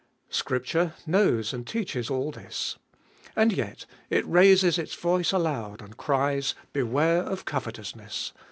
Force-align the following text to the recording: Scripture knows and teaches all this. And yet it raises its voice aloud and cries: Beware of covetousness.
Scripture 0.31 0.95
knows 1.05 1.53
and 1.53 1.67
teaches 1.67 2.09
all 2.09 2.31
this. 2.31 2.75
And 3.35 3.53
yet 3.53 3.85
it 4.09 4.25
raises 4.27 4.79
its 4.79 4.95
voice 4.95 5.31
aloud 5.31 5.79
and 5.79 5.95
cries: 5.95 6.55
Beware 6.73 7.21
of 7.21 7.45
covetousness. 7.45 8.33